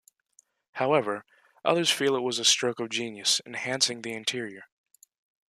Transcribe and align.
However, 0.71 1.25
others 1.63 1.91
feel 1.91 2.15
it 2.15 2.21
was 2.21 2.39
a 2.39 2.43
stroke 2.43 2.79
of 2.79 2.89
genius, 2.89 3.39
enhancing 3.45 4.01
the 4.01 4.13
interior. 4.13 4.63